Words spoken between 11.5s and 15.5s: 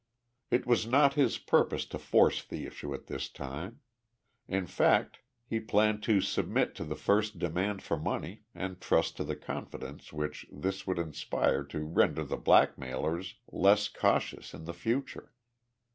to render the blackmailers less cautious in the future.